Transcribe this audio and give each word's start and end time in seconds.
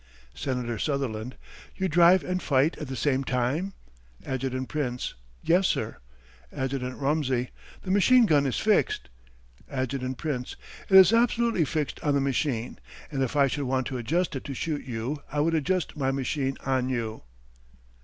Senator 0.33 0.79
Sutherland: 0.79 1.35
You 1.75 1.87
drive 1.87 2.23
and 2.23 2.41
fight 2.41 2.75
at 2.79 2.87
the 2.87 2.95
same 2.95 3.23
time? 3.23 3.73
Adjt. 4.25 4.67
Prince: 4.67 5.13
Yes, 5.43 5.67
sir. 5.67 5.97
Adjt. 6.51 6.81
Rumsey: 6.99 7.51
The 7.83 7.91
machine 7.91 8.25
gun 8.25 8.47
is 8.47 8.57
fixed. 8.57 9.09
Adjt. 9.71 10.17
Prince: 10.17 10.55
It 10.89 10.97
is 10.97 11.13
absolutely 11.13 11.65
fixed 11.65 11.99
on 11.99 12.15
the 12.15 12.19
machine, 12.19 12.79
and 13.11 13.21
if 13.21 13.35
I 13.35 13.45
should 13.45 13.65
want 13.65 13.85
to 13.89 13.97
adjust 13.99 14.35
it 14.35 14.43
to 14.45 14.55
shoot 14.55 14.85
you, 14.85 15.21
I 15.31 15.39
would 15.39 15.53
adjust 15.53 15.95
my 15.95 16.09
machine 16.09 16.57
on 16.65 16.89
you. 16.89 17.21